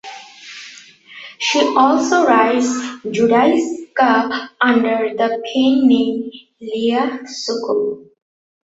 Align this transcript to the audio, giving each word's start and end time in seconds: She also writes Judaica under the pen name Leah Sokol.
She 1.37 1.59
also 1.77 2.25
writes 2.25 2.65
Judaica 3.05 4.49
under 4.59 5.13
the 5.15 5.29
pen 5.53 5.87
name 5.87 6.31
Leah 6.59 7.19
Sokol. 7.27 8.07